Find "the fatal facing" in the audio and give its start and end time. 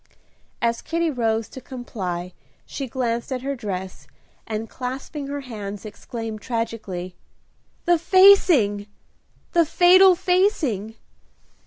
9.51-10.95